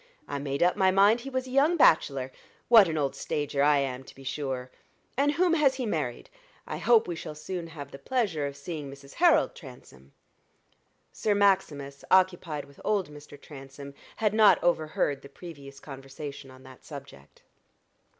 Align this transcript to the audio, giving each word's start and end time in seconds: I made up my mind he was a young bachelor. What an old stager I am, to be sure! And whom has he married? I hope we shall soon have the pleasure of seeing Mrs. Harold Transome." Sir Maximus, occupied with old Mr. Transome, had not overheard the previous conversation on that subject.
I 0.27 0.39
made 0.39 0.63
up 0.63 0.75
my 0.75 0.89
mind 0.89 1.19
he 1.19 1.29
was 1.29 1.45
a 1.45 1.51
young 1.51 1.77
bachelor. 1.77 2.31
What 2.69 2.87
an 2.87 2.97
old 2.97 3.15
stager 3.15 3.61
I 3.61 3.77
am, 3.77 4.03
to 4.05 4.15
be 4.15 4.23
sure! 4.23 4.71
And 5.15 5.33
whom 5.33 5.53
has 5.53 5.75
he 5.75 5.85
married? 5.85 6.27
I 6.65 6.77
hope 6.79 7.07
we 7.07 7.15
shall 7.15 7.35
soon 7.35 7.67
have 7.67 7.91
the 7.91 7.99
pleasure 7.99 8.47
of 8.47 8.57
seeing 8.57 8.89
Mrs. 8.89 9.13
Harold 9.21 9.53
Transome." 9.53 10.13
Sir 11.11 11.35
Maximus, 11.35 12.03
occupied 12.09 12.65
with 12.65 12.81
old 12.83 13.11
Mr. 13.11 13.39
Transome, 13.39 13.93
had 14.15 14.33
not 14.33 14.57
overheard 14.63 15.21
the 15.21 15.29
previous 15.29 15.79
conversation 15.79 16.49
on 16.49 16.63
that 16.63 16.83
subject. 16.83 17.43